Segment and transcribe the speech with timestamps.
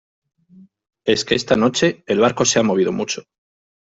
[1.05, 3.21] es que esta noche el barco se ha movido mucho.